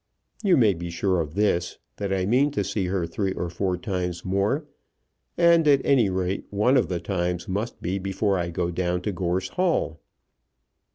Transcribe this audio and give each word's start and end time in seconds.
You 0.43 0.57
may 0.57 0.73
be 0.73 0.89
sure 0.89 1.21
of 1.21 1.35
this, 1.35 1.77
that 1.97 2.11
I 2.11 2.25
mean 2.25 2.49
to 2.53 2.63
see 2.63 2.87
her 2.87 3.05
three 3.05 3.33
or 3.33 3.51
four 3.51 3.77
times 3.77 4.25
more, 4.25 4.65
and 5.37 5.67
at 5.67 5.85
any 5.85 6.09
rate 6.09 6.47
one 6.49 6.75
of 6.75 6.87
the 6.89 6.99
times 6.99 7.47
must 7.47 7.83
be 7.83 7.99
before 7.99 8.35
I 8.35 8.49
go 8.49 8.71
down 8.71 9.03
to 9.03 9.11
Gorse 9.11 9.49
Hall." 9.49 9.99